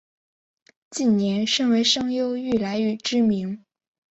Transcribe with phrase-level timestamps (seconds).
[0.89, 3.63] 近年身为声优愈来愈知名。